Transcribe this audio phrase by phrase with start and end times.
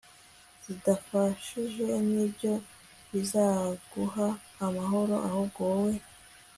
[0.63, 2.53] zidafashije nibyo
[3.11, 4.27] bizaguha
[4.65, 5.93] amahoro ahubwo wowe